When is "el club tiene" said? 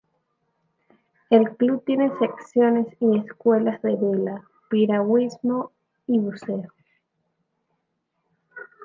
1.29-2.11